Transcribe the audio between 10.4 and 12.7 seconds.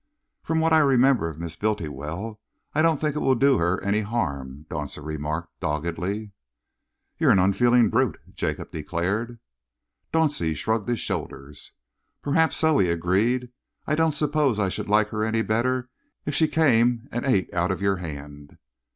shrugged his shoulders. "Perhaps